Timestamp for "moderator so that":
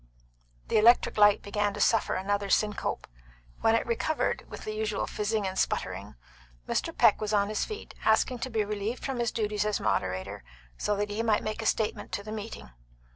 9.79-11.11